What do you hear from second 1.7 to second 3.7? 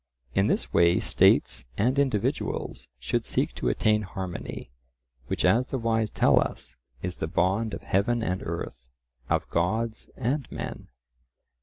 and individuals should seek to